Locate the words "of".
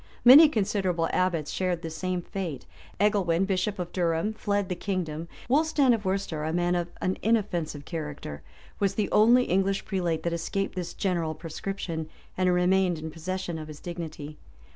3.77-3.91, 5.93-6.05, 6.73-6.87, 13.59-13.67